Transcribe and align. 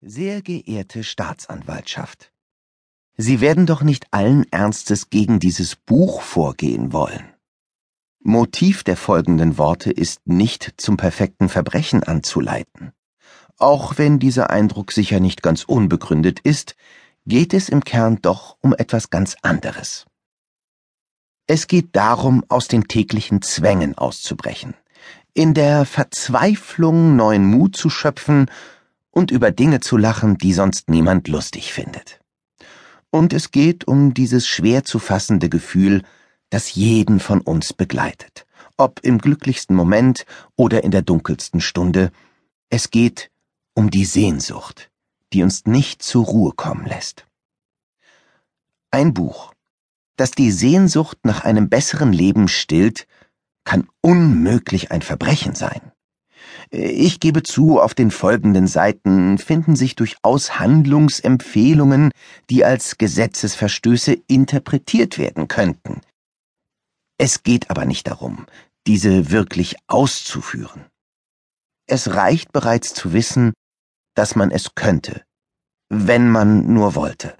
Sehr 0.00 0.42
geehrte 0.42 1.02
Staatsanwaltschaft, 1.02 2.30
Sie 3.16 3.40
werden 3.40 3.66
doch 3.66 3.82
nicht 3.82 4.06
allen 4.12 4.46
Ernstes 4.52 5.10
gegen 5.10 5.40
dieses 5.40 5.74
Buch 5.74 6.22
vorgehen 6.22 6.92
wollen. 6.92 7.34
Motiv 8.20 8.84
der 8.84 8.96
folgenden 8.96 9.58
Worte 9.58 9.90
ist 9.90 10.24
nicht 10.24 10.74
zum 10.76 10.96
perfekten 10.96 11.48
Verbrechen 11.48 12.04
anzuleiten. 12.04 12.92
Auch 13.56 13.98
wenn 13.98 14.20
dieser 14.20 14.50
Eindruck 14.50 14.92
sicher 14.92 15.18
nicht 15.18 15.42
ganz 15.42 15.64
unbegründet 15.64 16.38
ist, 16.38 16.76
geht 17.26 17.52
es 17.52 17.68
im 17.68 17.82
Kern 17.82 18.20
doch 18.22 18.56
um 18.60 18.74
etwas 18.74 19.10
ganz 19.10 19.36
anderes. 19.42 20.06
Es 21.48 21.66
geht 21.66 21.96
darum, 21.96 22.44
aus 22.48 22.68
den 22.68 22.86
täglichen 22.86 23.42
Zwängen 23.42 23.98
auszubrechen, 23.98 24.74
in 25.34 25.54
der 25.54 25.84
Verzweiflung 25.84 27.16
neuen 27.16 27.44
Mut 27.44 27.76
zu 27.76 27.90
schöpfen 27.90 28.48
und 29.18 29.32
über 29.32 29.50
Dinge 29.50 29.80
zu 29.80 29.96
lachen, 29.96 30.38
die 30.38 30.52
sonst 30.52 30.88
niemand 30.88 31.26
lustig 31.26 31.72
findet. 31.72 32.20
Und 33.10 33.32
es 33.32 33.50
geht 33.50 33.88
um 33.88 34.14
dieses 34.14 34.46
schwer 34.46 34.84
zu 34.84 35.00
fassende 35.00 35.48
Gefühl, 35.48 36.04
das 36.50 36.76
jeden 36.76 37.18
von 37.18 37.40
uns 37.40 37.72
begleitet, 37.72 38.46
ob 38.76 39.00
im 39.02 39.18
glücklichsten 39.18 39.74
Moment 39.74 40.24
oder 40.54 40.84
in 40.84 40.92
der 40.92 41.02
dunkelsten 41.02 41.60
Stunde. 41.60 42.12
Es 42.70 42.92
geht 42.92 43.32
um 43.74 43.90
die 43.90 44.04
Sehnsucht, 44.04 44.88
die 45.32 45.42
uns 45.42 45.66
nicht 45.66 46.00
zur 46.00 46.24
Ruhe 46.24 46.52
kommen 46.52 46.86
lässt. 46.86 47.26
Ein 48.92 49.14
Buch, 49.14 49.52
das 50.14 50.30
die 50.30 50.52
Sehnsucht 50.52 51.18
nach 51.24 51.42
einem 51.42 51.68
besseren 51.68 52.12
Leben 52.12 52.46
stillt, 52.46 53.08
kann 53.64 53.88
unmöglich 54.00 54.92
ein 54.92 55.02
Verbrechen 55.02 55.56
sein. 55.56 55.90
Ich 56.70 57.20
gebe 57.20 57.42
zu, 57.42 57.80
auf 57.80 57.94
den 57.94 58.10
folgenden 58.10 58.66
Seiten 58.66 59.38
finden 59.38 59.76
sich 59.76 59.96
durchaus 59.96 60.58
Handlungsempfehlungen, 60.58 62.10
die 62.50 62.64
als 62.64 62.98
Gesetzesverstöße 62.98 64.16
interpretiert 64.26 65.18
werden 65.18 65.48
könnten. 65.48 66.00
Es 67.18 67.42
geht 67.42 67.70
aber 67.70 67.84
nicht 67.84 68.06
darum, 68.06 68.46
diese 68.86 69.30
wirklich 69.30 69.76
auszuführen. 69.86 70.84
Es 71.86 72.14
reicht 72.14 72.52
bereits 72.52 72.94
zu 72.94 73.12
wissen, 73.12 73.52
dass 74.14 74.36
man 74.36 74.50
es 74.50 74.74
könnte, 74.74 75.22
wenn 75.88 76.30
man 76.30 76.72
nur 76.72 76.94
wollte. 76.94 77.36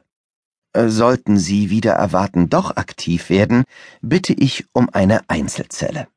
Sollten 0.76 1.38
Sie 1.38 1.70
wieder 1.70 1.92
erwarten 1.92 2.48
doch 2.50 2.76
aktiv 2.76 3.30
werden, 3.30 3.64
bitte 4.00 4.32
ich 4.32 4.66
um 4.72 4.88
eine 4.90 5.28
Einzelzelle. 5.28 6.08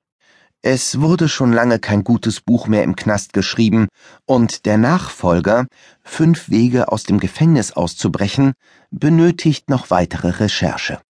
Es 0.64 1.02
wurde 1.02 1.28
schon 1.28 1.52
lange 1.52 1.80
kein 1.80 2.04
gutes 2.04 2.40
Buch 2.40 2.68
mehr 2.68 2.84
im 2.84 2.96
Knast 2.96 3.34
geschrieben, 3.34 3.88
und 4.26 4.66
der 4.68 4.78
Nachfolger, 4.78 5.66
Fünf 6.04 6.50
Wege 6.50 6.92
aus 6.92 7.04
dem 7.04 7.20
Gefängnis 7.20 7.72
auszubrechen, 7.72 8.54
benötigt 8.92 9.70
noch 9.70 9.90
weitere 9.90 10.30
Recherche. 10.30 11.02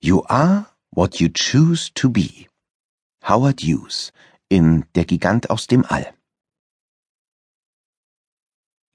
You 0.00 0.22
are 0.26 0.66
what 0.92 1.16
you 1.16 1.28
choose 1.28 1.90
to 1.94 2.08
be. 2.08 2.46
Howard 3.24 3.60
Hughes 3.60 4.12
in 4.48 4.84
Der 4.94 5.06
Gigant 5.06 5.50
aus 5.50 5.66
dem 5.66 5.84
All. 5.84 6.14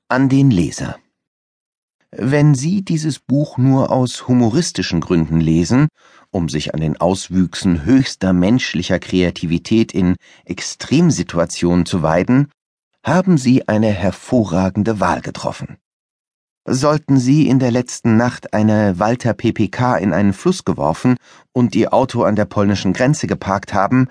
An 0.08 0.30
den 0.30 0.50
Leser. 0.50 0.98
Wenn 2.12 2.56
Sie 2.56 2.84
dieses 2.84 3.20
Buch 3.20 3.58
nur 3.58 3.90
aus 3.90 4.28
humoristischen 4.28 5.00
Gründen 5.00 5.40
lesen, 5.40 5.88
um 6.32 6.50
sich 6.50 6.74
an 6.74 6.82
den 6.82 7.00
Auswüchsen 7.00 7.86
höchster 7.86 8.34
menschlicher 8.34 9.00
Kreativität 9.00 9.94
in 9.94 10.16
Extremsituationen 10.46 11.86
zu 11.86 12.02
weiden, 12.02 12.50
haben 13.04 13.38
Sie 13.38 13.68
eine 13.68 13.90
hervorragende 13.90 15.00
Wahl 15.00 15.22
getroffen. 15.22 15.78
Sollten 16.66 17.18
Sie 17.18 17.48
in 17.48 17.60
der 17.60 17.72
letzten 17.72 18.18
Nacht 18.18 18.54
eine 18.54 19.00
Walter 19.00 19.34
PPK 19.34 19.98
in 19.98 20.14
einen 20.14 20.34
Fluss 20.34 20.64
geworfen 20.64 21.18
und 21.54 21.76
Ihr 21.76 21.94
Auto 21.94 22.24
an 22.24 22.36
der 22.36 22.46
polnischen 22.46 22.94
Grenze 22.94 23.28
geparkt 23.28 23.74
haben, 23.74 24.08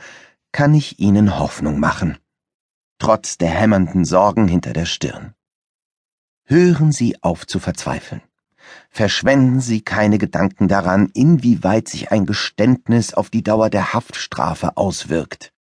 kann 0.53 0.75
ich 0.75 0.99
Ihnen 0.99 1.39
Hoffnung 1.39 1.79
machen. 1.79 2.19
Trotz 2.99 3.39
der 3.39 3.51
hämmernden 3.51 4.05
Sorgen 4.05 4.49
hinter 4.49 4.73
der 4.73 4.85
Stirn. 4.85 5.35
Hören 6.45 6.91
Sie 6.91 7.23
auf 7.23 7.47
zu 7.47 7.61
verzweifeln. 7.61 8.23
Verschwenden 8.91 9.61
Sie 9.61 9.81
keine 9.81 10.19
Gedanken 10.19 10.69
daran, 10.69 11.11
inwieweit 11.15 11.89
sich 11.89 12.11
ein 12.11 12.27
Geständnis 12.27 13.15
auf 13.15 13.31
die 13.31 13.43
Dauer 13.43 13.71
der 13.71 13.93
Haftstrafe 13.93 14.77
auswirkt. 14.77 15.53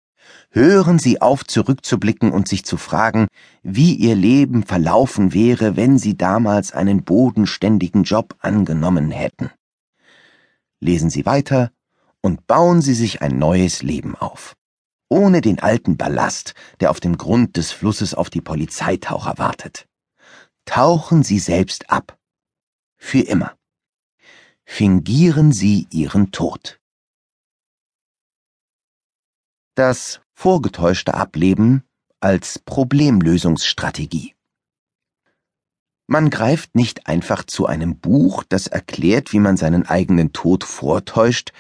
Hören 0.52 0.98
Sie 1.00 1.22
auf 1.22 1.44
zurückzublicken 1.44 2.32
und 2.32 2.48
sich 2.48 2.66
zu 2.66 2.78
fragen, 2.78 3.28
wie 3.62 3.94
Ihr 3.94 4.16
Leben 4.16 4.64
verlaufen 4.64 5.34
wäre, 5.34 5.76
wenn 5.76 5.98
Sie 5.98 6.18
damals 6.18 6.72
einen 6.72 7.04
bodenständigen 7.04 8.04
Job 8.04 8.36
angenommen 8.40 9.12
hätten. 9.12 9.52
Lesen 10.80 11.10
Sie 11.10 11.26
weiter 11.26 11.72
und 12.22 12.48
bauen 12.48 12.82
Sie 12.82 12.94
sich 12.94 13.22
ein 13.22 13.38
neues 13.38 13.84
Leben 13.84 14.16
auf. 14.16 14.56
Ohne 15.08 15.42
den 15.42 15.60
alten 15.60 15.98
Ballast, 15.98 16.54
der 16.80 16.92
auf 16.92 17.00
dem 17.00 17.18
Grund 17.18 17.58
des 17.58 17.72
Flusses 17.72 18.14
auf 18.14 18.30
die 18.30 18.42
Polizeitaucher 18.42 19.38
wartet 19.38 19.90
tauchen 20.70 21.24
Sie 21.24 21.40
selbst 21.40 21.90
ab. 21.90 22.19
Für 23.00 23.22
immer. 23.22 23.58
Fingieren 24.66 25.52
Sie 25.52 25.88
Ihren 25.90 26.32
Tod. 26.32 26.80
Das 29.74 30.22
vorgetäuschte 30.34 31.16
Ableben 31.16 31.84
als 32.20 32.60
Problemlösungsstrategie. 32.60 34.36
Man 36.06 36.30
greift 36.30 36.76
nicht 36.76 37.08
einfach 37.08 37.44
zu 37.44 37.66
einem 37.66 37.98
Buch, 37.98 38.44
das 38.48 38.68
erklärt, 38.68 39.34
wie 39.34 39.40
man 39.40 39.58
seinen 39.58 39.88
eigenen 39.88 40.34
Tod 40.34 40.64
vortäuscht, 40.64 41.54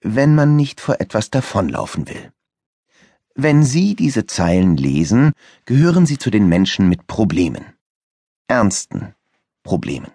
wenn 0.00 0.34
man 0.34 0.56
nicht 0.56 0.80
vor 0.80 1.00
etwas 1.00 1.30
davonlaufen 1.30 2.08
will. 2.08 2.32
Wenn 3.34 3.62
Sie 3.62 3.94
diese 3.94 4.26
Zeilen 4.26 4.76
lesen, 4.76 5.32
gehören 5.66 6.06
Sie 6.06 6.18
zu 6.18 6.30
den 6.30 6.48
Menschen 6.48 6.88
mit 6.88 7.06
Problemen 7.06 7.76
ernsten 8.48 9.14
Problemen. 9.62 10.12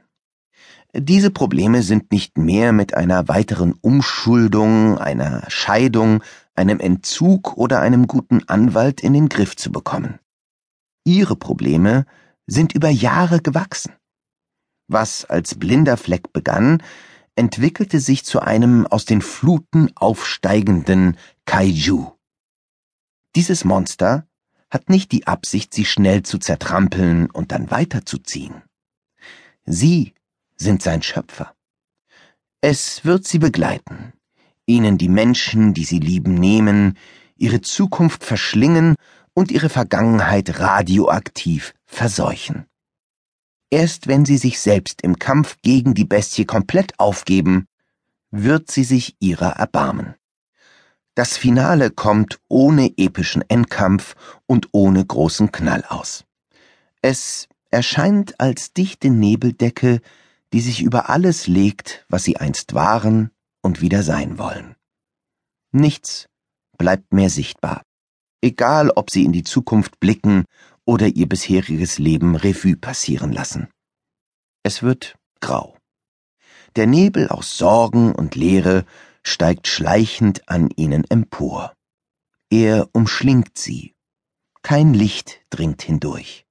Diese 0.93 1.31
Probleme 1.31 1.83
sind 1.83 2.11
nicht 2.11 2.37
mehr 2.37 2.73
mit 2.73 2.95
einer 2.95 3.29
weiteren 3.29 3.73
Umschuldung, 3.73 4.97
einer 4.97 5.49
Scheidung, 5.49 6.21
einem 6.53 6.81
Entzug 6.81 7.55
oder 7.57 7.79
einem 7.79 8.07
guten 8.07 8.43
Anwalt 8.47 9.01
in 9.01 9.13
den 9.13 9.29
Griff 9.29 9.55
zu 9.55 9.71
bekommen. 9.71 10.19
Ihre 11.05 11.37
Probleme 11.37 12.05
sind 12.45 12.75
über 12.75 12.89
Jahre 12.89 13.41
gewachsen. 13.41 13.93
Was 14.89 15.23
als 15.23 15.55
blinder 15.55 15.95
Fleck 15.95 16.33
begann, 16.33 16.83
entwickelte 17.35 18.01
sich 18.01 18.25
zu 18.25 18.41
einem 18.41 18.85
aus 18.85 19.05
den 19.05 19.21
Fluten 19.21 19.89
aufsteigenden 19.95 21.15
Kaiju. 21.45 22.11
Dieses 23.37 23.63
Monster 23.63 24.27
hat 24.69 24.89
nicht 24.89 25.13
die 25.13 25.25
Absicht, 25.27 25.73
sie 25.73 25.85
schnell 25.85 26.23
zu 26.23 26.37
zertrampeln 26.37 27.29
und 27.29 27.53
dann 27.53 27.71
weiterzuziehen. 27.71 28.61
Sie 29.65 30.13
sind 30.61 30.81
sein 30.81 31.01
Schöpfer. 31.01 31.53
Es 32.61 33.03
wird 33.03 33.27
sie 33.27 33.39
begleiten, 33.39 34.13
ihnen 34.65 34.97
die 34.97 35.09
Menschen, 35.09 35.73
die 35.73 35.83
sie 35.83 35.99
lieben, 35.99 36.35
nehmen, 36.35 36.97
ihre 37.35 37.61
Zukunft 37.61 38.23
verschlingen 38.23 38.95
und 39.33 39.51
ihre 39.51 39.69
Vergangenheit 39.69 40.59
radioaktiv 40.59 41.73
verseuchen. 41.85 42.67
Erst 43.71 44.07
wenn 44.07 44.25
sie 44.25 44.37
sich 44.37 44.59
selbst 44.59 45.01
im 45.01 45.17
Kampf 45.17 45.57
gegen 45.61 45.93
die 45.93 46.05
Bestie 46.05 46.45
komplett 46.45 46.99
aufgeben, 46.99 47.65
wird 48.29 48.69
sie 48.69 48.83
sich 48.83 49.15
ihrer 49.19 49.51
erbarmen. 49.53 50.15
Das 51.15 51.37
Finale 51.37 51.89
kommt 51.89 52.39
ohne 52.47 52.93
epischen 52.97 53.43
Endkampf 53.49 54.15
und 54.45 54.69
ohne 54.71 55.05
großen 55.05 55.51
Knall 55.51 55.83
aus. 55.87 56.25
Es 57.01 57.47
erscheint 57.69 58.39
als 58.39 58.73
dichte 58.73 59.09
Nebeldecke, 59.09 60.01
die 60.53 60.61
sich 60.61 60.81
über 60.81 61.09
alles 61.09 61.47
legt, 61.47 62.05
was 62.09 62.23
sie 62.23 62.37
einst 62.37 62.73
waren 62.73 63.31
und 63.61 63.81
wieder 63.81 64.03
sein 64.03 64.37
wollen. 64.37 64.75
Nichts 65.71 66.27
bleibt 66.77 67.13
mehr 67.13 67.29
sichtbar, 67.29 67.83
egal 68.41 68.89
ob 68.91 69.09
sie 69.09 69.23
in 69.23 69.31
die 69.31 69.43
Zukunft 69.43 69.99
blicken 69.99 70.45
oder 70.85 71.07
ihr 71.07 71.27
bisheriges 71.29 71.99
Leben 71.99 72.35
Revue 72.35 72.75
passieren 72.75 73.31
lassen. 73.31 73.69
Es 74.63 74.83
wird 74.83 75.17
grau. 75.39 75.77
Der 76.75 76.87
Nebel 76.87 77.29
aus 77.29 77.57
Sorgen 77.57 78.13
und 78.13 78.35
Leere 78.35 78.85
steigt 79.23 79.67
schleichend 79.67 80.47
an 80.49 80.69
ihnen 80.75 81.03
empor. 81.09 81.73
Er 82.49 82.89
umschlingt 82.93 83.57
sie. 83.57 83.93
Kein 84.61 84.93
Licht 84.93 85.41
dringt 85.49 85.81
hindurch. 85.81 86.45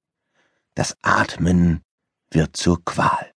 Das 0.74 0.96
Atmen 1.02 1.82
wird 2.30 2.56
zur 2.56 2.84
Qual. 2.84 3.29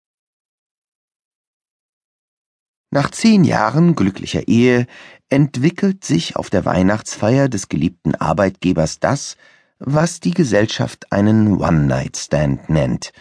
Nach 2.94 3.10
zehn 3.10 3.42
Jahren 3.42 3.94
glücklicher 3.94 4.48
Ehe 4.48 4.86
entwickelt 5.30 6.04
sich 6.04 6.36
auf 6.36 6.50
der 6.50 6.66
Weihnachtsfeier 6.66 7.48
des 7.48 7.70
geliebten 7.70 8.14
Arbeitgebers 8.14 9.00
das, 9.00 9.38
was 9.78 10.20
die 10.20 10.32
Gesellschaft 10.32 11.10
einen 11.10 11.56
One-Night-Stand 11.56 12.68
nennt. 12.68 13.12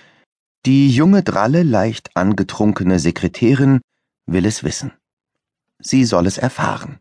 Die 0.66 0.90
junge 0.90 1.24
dralle, 1.24 1.64
leicht 1.64 2.18
angetrunkene 2.18 3.00
Sekretärin 3.00 3.80
will 4.26 4.46
es 4.46 4.66
wissen. 4.66 4.92
Sie 5.80 6.04
soll 6.04 6.28
es 6.28 6.38
erfahren. 6.38 7.00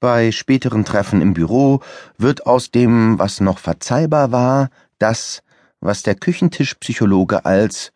Bei 0.00 0.32
späteren 0.32 0.84
Treffen 0.84 1.22
im 1.22 1.34
Büro 1.34 1.82
wird 2.18 2.46
aus 2.46 2.72
dem, 2.72 3.16
was 3.20 3.38
noch 3.38 3.60
verzeihbar 3.60 4.32
war, 4.32 4.70
das, 4.98 5.44
was 5.78 6.02
der 6.02 6.16
Küchentischpsychologe 6.16 7.44
als 7.44 7.92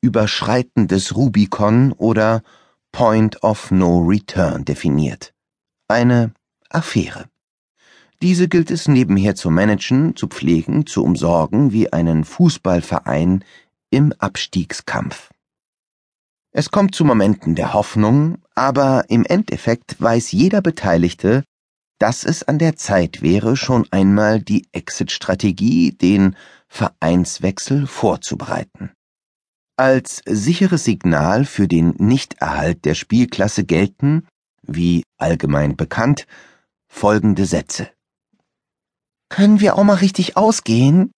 Überschreiten 0.00 0.88
des 0.88 1.14
Rubicon 1.14 1.92
oder 1.92 2.42
Point 2.98 3.44
of 3.44 3.70
No 3.70 4.00
Return 4.00 4.64
definiert. 4.64 5.32
Eine 5.86 6.32
Affäre. 6.68 7.26
Diese 8.22 8.48
gilt 8.48 8.72
es 8.72 8.88
nebenher 8.88 9.36
zu 9.36 9.50
managen, 9.50 10.16
zu 10.16 10.26
pflegen, 10.26 10.84
zu 10.84 11.04
umsorgen 11.04 11.70
wie 11.70 11.92
einen 11.92 12.24
Fußballverein 12.24 13.44
im 13.90 14.12
Abstiegskampf. 14.18 15.30
Es 16.50 16.72
kommt 16.72 16.92
zu 16.92 17.04
Momenten 17.04 17.54
der 17.54 17.72
Hoffnung, 17.72 18.38
aber 18.56 19.04
im 19.10 19.24
Endeffekt 19.24 20.02
weiß 20.02 20.32
jeder 20.32 20.60
Beteiligte, 20.60 21.44
dass 22.00 22.24
es 22.24 22.42
an 22.42 22.58
der 22.58 22.74
Zeit 22.74 23.22
wäre, 23.22 23.56
schon 23.56 23.86
einmal 23.92 24.40
die 24.40 24.66
Exit-Strategie, 24.72 25.92
den 25.92 26.34
Vereinswechsel 26.66 27.86
vorzubereiten. 27.86 28.90
Als 29.78 30.22
sicheres 30.26 30.82
Signal 30.82 31.44
für 31.44 31.68
den 31.68 31.90
Nichterhalt 31.98 32.84
der 32.84 32.96
Spielklasse 32.96 33.62
gelten, 33.62 34.26
wie 34.62 35.04
allgemein 35.18 35.76
bekannt, 35.76 36.26
folgende 36.88 37.46
Sätze. 37.46 37.88
Können 39.28 39.60
wir 39.60 39.76
auch 39.76 39.84
mal 39.84 39.94
richtig 39.94 40.36
ausgehen? 40.36 41.12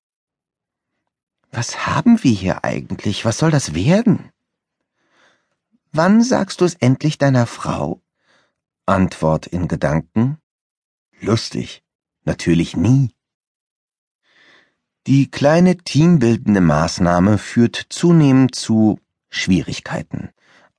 Was 1.51 1.87
haben 1.87 2.23
wir 2.23 2.33
hier 2.33 2.63
eigentlich? 2.63 3.25
Was 3.25 3.39
soll 3.39 3.51
das 3.51 3.75
werden? 3.75 4.31
Wann 5.91 6.23
sagst 6.23 6.61
du 6.61 6.67
es 6.67 6.75
endlich 6.75 7.17
deiner 7.17 7.47
Frau? 7.47 8.03
Antwort 8.85 9.47
in 9.47 9.69
Gedanken. 9.69 10.37
Lustig. 11.19 11.83
Natürlich 12.27 12.77
nie. 12.77 13.09
Die 15.07 15.31
kleine 15.31 15.79
teambildende 15.79 16.61
Maßnahme 16.61 17.39
führt 17.39 17.87
zunehmend 17.89 18.55
zu 18.55 18.99
Schwierigkeiten, 19.31 20.29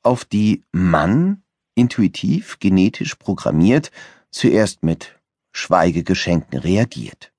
auf 0.03 0.25
die 0.25 0.63
Mann, 0.71 1.41
intuitiv, 1.73 2.59
genetisch 2.59 3.15
programmiert, 3.15 3.89
zuerst 4.29 4.83
mit 4.83 5.19
Schweigegeschenken 5.53 6.59
reagiert. 6.59 7.31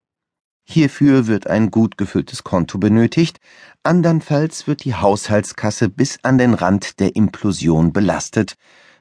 Hierfür 0.65 1.29
wird 1.29 1.47
ein 1.47 1.71
gut 1.71 1.97
gefülltes 1.97 2.43
Konto 2.43 2.79
benötigt, 2.79 3.39
andernfalls 3.85 4.67
wird 4.67 4.85
die 4.85 4.95
Haushaltskasse 4.95 5.89
bis 5.89 6.19
an 6.25 6.37
den 6.37 6.53
Rand 6.53 6.99
der 6.99 7.15
Implosion 7.15 7.93
belastet, 7.93 8.57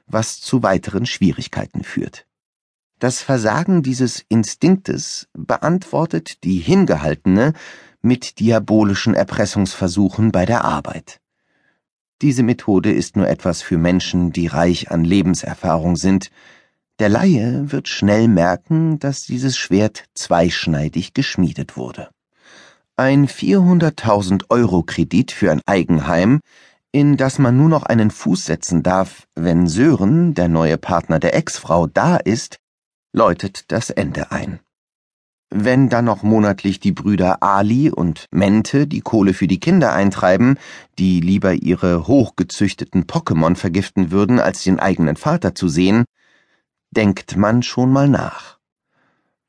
was 0.06 0.40
zu 0.40 0.62
weiteren 0.62 1.04
Schwierigkeiten 1.04 1.82
führt. 1.82 2.26
Das 3.02 3.20
Versagen 3.20 3.82
dieses 3.82 4.24
Instinktes 4.28 5.26
beantwortet 5.32 6.44
die 6.44 6.58
Hingehaltene 6.58 7.52
mit 8.00 8.38
diabolischen 8.38 9.14
Erpressungsversuchen 9.14 10.30
bei 10.30 10.46
der 10.46 10.64
Arbeit. 10.64 11.18
Diese 12.20 12.44
Methode 12.44 12.92
ist 12.92 13.16
nur 13.16 13.28
etwas 13.28 13.60
für 13.60 13.76
Menschen, 13.76 14.30
die 14.30 14.46
reich 14.46 14.92
an 14.92 15.02
Lebenserfahrung 15.04 15.96
sind, 15.96 16.30
der 17.00 17.08
Laie 17.08 17.72
wird 17.72 17.88
schnell 17.88 18.28
merken, 18.28 19.00
dass 19.00 19.24
dieses 19.24 19.56
Schwert 19.56 20.04
zweischneidig 20.14 21.12
geschmiedet 21.12 21.76
wurde. 21.76 22.08
Ein 22.94 23.26
400.000 23.26 24.44
Euro 24.48 24.84
Kredit 24.84 25.32
für 25.32 25.50
ein 25.50 25.62
Eigenheim, 25.66 26.38
in 26.92 27.16
das 27.16 27.40
man 27.40 27.56
nur 27.56 27.68
noch 27.68 27.82
einen 27.82 28.12
Fuß 28.12 28.44
setzen 28.44 28.84
darf, 28.84 29.26
wenn 29.34 29.66
Sören, 29.66 30.34
der 30.34 30.46
neue 30.46 30.78
Partner 30.78 31.18
der 31.18 31.34
Ex-Frau, 31.34 31.88
da 31.88 32.16
ist, 32.16 32.61
läutet 33.12 33.70
das 33.70 33.90
Ende 33.90 34.32
ein. 34.32 34.60
Wenn 35.54 35.90
dann 35.90 36.06
noch 36.06 36.22
monatlich 36.22 36.80
die 36.80 36.92
Brüder 36.92 37.42
Ali 37.42 37.90
und 37.90 38.26
Mente 38.30 38.86
die 38.86 39.02
Kohle 39.02 39.34
für 39.34 39.46
die 39.46 39.60
Kinder 39.60 39.92
eintreiben, 39.92 40.56
die 40.98 41.20
lieber 41.20 41.52
ihre 41.52 42.06
hochgezüchteten 42.06 43.04
Pokémon 43.04 43.54
vergiften 43.54 44.10
würden, 44.10 44.40
als 44.40 44.64
den 44.64 44.80
eigenen 44.80 45.16
Vater 45.16 45.54
zu 45.54 45.68
sehen, 45.68 46.04
denkt 46.90 47.36
man 47.36 47.62
schon 47.62 47.92
mal 47.92 48.08
nach. 48.08 48.58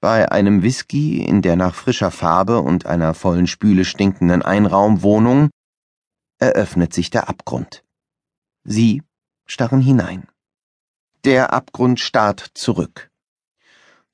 Bei 0.02 0.30
einem 0.30 0.62
Whisky 0.62 1.24
in 1.24 1.42
der 1.42 1.56
nach 1.56 1.74
frischer 1.74 2.12
Farbe 2.12 2.60
und 2.60 2.86
einer 2.86 3.14
vollen 3.14 3.48
Spüle 3.48 3.86
stinkenden 3.86 4.42
Einraumwohnung 4.42 5.50
eröffnet 6.38 6.94
sich 6.94 7.12
der 7.12 7.30
Abgrund. 7.30 7.86
Sie 8.66 9.04
starren 9.46 9.80
hinein. 9.80 10.28
Der 11.24 11.54
Abgrund 11.54 12.02
starrt 12.02 12.52
zurück. 12.54 13.10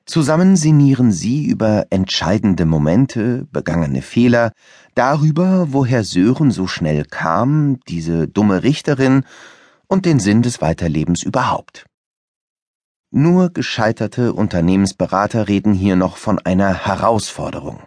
Zusammen 0.10 0.56
sinnieren 0.56 1.12
sie 1.12 1.46
über 1.46 1.86
entscheidende 1.92 2.66
Momente, 2.66 3.46
begangene 3.52 4.02
Fehler, 4.02 4.54
darüber, 4.96 5.72
woher 5.72 6.04
Sören 6.04 6.50
so 6.50 6.66
schnell 6.66 7.06
kam, 7.06 7.80
diese 7.88 8.28
dumme 8.28 8.64
Richterin 8.64 9.24
und 9.86 10.08
den 10.08 10.20
Sinn 10.20 10.42
des 10.42 10.62
Weiterlebens 10.62 11.22
überhaupt. 11.22 11.86
Nur 13.12 13.52
gescheiterte 13.52 14.34
Unternehmensberater 14.34 15.48
reden 15.48 15.74
hier 15.74 15.96
noch 15.96 16.18
von 16.18 16.40
einer 16.40 16.88
Herausforderung. 16.88 17.84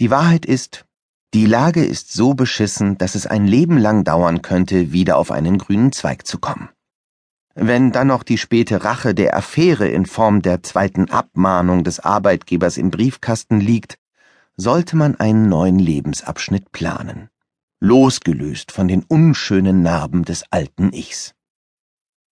Die 0.00 0.10
Wahrheit 0.10 0.44
ist, 0.44 0.86
die 1.34 1.46
Lage 1.46 1.84
ist 1.84 2.14
so 2.14 2.34
beschissen, 2.34 2.98
dass 2.98 3.14
es 3.14 3.28
ein 3.28 3.46
Leben 3.46 3.78
lang 3.78 4.02
dauern 4.02 4.42
könnte, 4.42 4.90
wieder 4.90 5.18
auf 5.18 5.30
einen 5.30 5.58
grünen 5.58 5.92
Zweig 5.92 6.26
zu 6.26 6.40
kommen. 6.40 6.68
Wenn 7.58 7.90
dann 7.90 8.08
noch 8.08 8.22
die 8.22 8.36
späte 8.36 8.84
Rache 8.84 9.14
der 9.14 9.34
Affäre 9.34 9.88
in 9.88 10.04
Form 10.04 10.42
der 10.42 10.62
zweiten 10.62 11.08
Abmahnung 11.08 11.84
des 11.84 12.00
Arbeitgebers 12.00 12.76
im 12.76 12.90
Briefkasten 12.90 13.60
liegt, 13.60 13.98
sollte 14.58 14.94
man 14.94 15.14
einen 15.14 15.48
neuen 15.48 15.78
Lebensabschnitt 15.78 16.70
planen, 16.70 17.30
losgelöst 17.80 18.72
von 18.72 18.88
den 18.88 19.04
unschönen 19.04 19.82
Narben 19.82 20.26
des 20.26 20.44
alten 20.50 20.92
Ichs. 20.92 21.34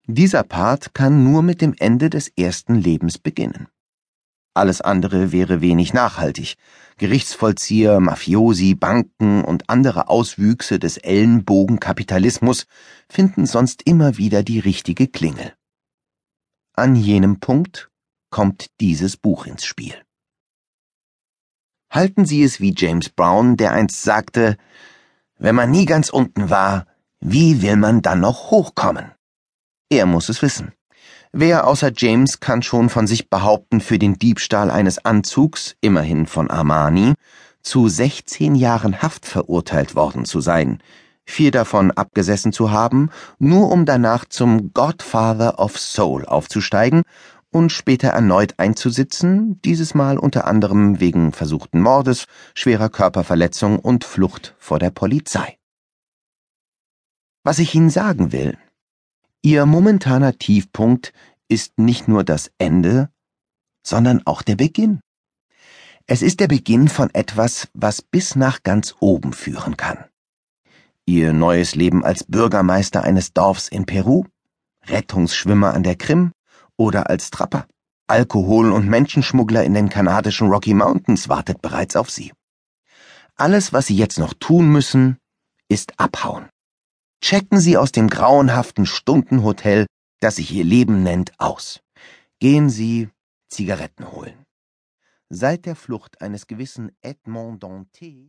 Dieser 0.07 0.43
Part 0.43 0.93
kann 0.93 1.23
nur 1.23 1.41
mit 1.41 1.61
dem 1.61 1.73
Ende 1.79 2.09
des 2.09 2.27
ersten 2.27 2.75
Lebens 2.75 3.17
beginnen. 3.17 3.69
Alles 4.53 4.81
andere 4.81 5.31
wäre 5.31 5.61
wenig 5.61 5.93
nachhaltig. 5.93 6.55
Gerichtsvollzieher, 6.97 7.99
Mafiosi, 7.99 8.75
Banken 8.75 9.43
und 9.43 9.69
andere 9.69 10.09
Auswüchse 10.09 10.77
des 10.77 10.97
Ellenbogenkapitalismus 10.97 12.67
finden 13.09 13.47
sonst 13.47 13.81
immer 13.83 14.17
wieder 14.17 14.43
die 14.43 14.59
richtige 14.59 15.07
Klingel. 15.07 15.53
An 16.73 16.95
jenem 16.95 17.39
Punkt 17.39 17.89
kommt 18.29 18.67
dieses 18.79 19.17
Buch 19.17 19.45
ins 19.47 19.65
Spiel. 19.65 19.95
Halten 21.89 22.25
Sie 22.25 22.43
es 22.43 22.59
wie 22.59 22.73
James 22.75 23.09
Brown, 23.09 23.57
der 23.57 23.71
einst 23.71 24.01
sagte, 24.03 24.57
wenn 25.37 25.55
man 25.55 25.71
nie 25.71 25.85
ganz 25.85 26.09
unten 26.09 26.49
war, 26.49 26.87
wie 27.19 27.61
will 27.61 27.75
man 27.75 28.01
dann 28.01 28.19
noch 28.19 28.51
hochkommen? 28.51 29.11
Er 29.89 30.05
muss 30.05 30.29
es 30.29 30.41
wissen. 30.41 30.73
Wer 31.35 31.65
außer 31.65 31.91
James 31.97 32.41
kann 32.41 32.61
schon 32.61 32.89
von 32.89 33.07
sich 33.07 33.27
behaupten, 33.27 33.81
für 33.81 33.97
den 33.97 34.19
Diebstahl 34.19 34.69
eines 34.69 35.03
Anzugs, 35.03 35.75
immerhin 35.81 36.27
von 36.27 36.51
Armani, 36.51 37.15
zu 37.63 37.87
16 37.87 38.53
Jahren 38.53 39.01
Haft 39.01 39.25
verurteilt 39.25 39.95
worden 39.95 40.25
zu 40.25 40.41
sein, 40.41 40.77
vier 41.25 41.49
davon 41.49 41.89
abgesessen 41.89 42.53
zu 42.53 42.69
haben, 42.69 43.09
nur 43.39 43.71
um 43.71 43.87
danach 43.87 44.25
zum 44.25 44.73
Godfather 44.73 45.57
of 45.57 45.79
Soul 45.79 46.23
aufzusteigen 46.25 47.01
und 47.49 47.71
später 47.71 48.09
erneut 48.09 48.59
einzusitzen, 48.59 49.59
dieses 49.63 49.95
Mal 49.95 50.19
unter 50.19 50.45
anderem 50.45 50.99
wegen 50.99 51.31
versuchten 51.31 51.81
Mordes, 51.81 52.25
schwerer 52.53 52.89
Körperverletzung 52.89 53.79
und 53.79 54.03
Flucht 54.03 54.53
vor 54.59 54.77
der 54.77 54.91
Polizei. 54.91 55.57
Was 57.43 57.57
ich 57.57 57.73
Ihnen 57.73 57.89
sagen 57.89 58.31
will, 58.31 58.55
Ihr 59.45 59.65
momentaner 59.65 60.37
Tiefpunkt 60.37 61.11
ist 61.49 61.77
nicht 61.77 62.07
nur 62.07 62.23
das 62.23 62.49
Ende, 62.59 63.09
sondern 63.85 64.21
auch 64.25 64.41
der 64.41 64.55
Beginn. 64.55 65.01
Es 66.07 66.21
ist 66.21 66.39
der 66.39 66.47
Beginn 66.47 66.87
von 66.87 67.09
etwas, 67.13 67.67
was 67.73 68.01
bis 68.01 68.37
nach 68.37 68.63
ganz 68.63 68.95
oben 69.01 69.33
führen 69.33 69.75
kann. 69.75 70.05
Ihr 71.05 71.33
neues 71.33 71.75
Leben 71.75 72.05
als 72.05 72.23
Bürgermeister 72.23 73.03
eines 73.03 73.33
Dorfs 73.33 73.67
in 73.67 73.85
Peru, 73.85 74.23
Rettungsschwimmer 74.85 75.73
an 75.73 75.83
der 75.83 75.97
Krim 75.97 76.31
oder 76.77 77.09
als 77.09 77.29
Trapper, 77.29 77.67
Alkohol- 78.07 78.71
und 78.71 78.87
Menschenschmuggler 78.87 79.65
in 79.65 79.73
den 79.73 79.89
kanadischen 79.89 80.47
Rocky 80.47 80.73
Mountains 80.73 81.27
wartet 81.27 81.61
bereits 81.61 81.97
auf 81.97 82.09
Sie. 82.09 82.31
Alles, 83.35 83.73
was 83.73 83.87
Sie 83.87 83.97
jetzt 83.97 84.19
noch 84.19 84.33
tun 84.33 84.71
müssen, 84.71 85.17
ist 85.67 85.99
abhauen. 85.99 86.47
Checken 87.23 87.61
Sie 87.61 87.77
aus 87.77 87.93
dem 87.93 88.09
grauenhaften 88.09 88.85
Stundenhotel, 88.85 89.85
das 90.19 90.35
sich 90.35 90.51
Ihr 90.51 90.65
Leben 90.65 91.03
nennt, 91.03 91.31
aus. 91.37 91.79
Gehen 92.41 92.69
Sie 92.69 93.07
Zigaretten 93.47 94.11
holen. 94.11 94.45
Seit 95.29 95.65
der 95.65 95.77
Flucht 95.77 96.21
eines 96.21 96.47
gewissen 96.47 96.91
Edmond 97.01 97.63
Dantes 97.63 98.13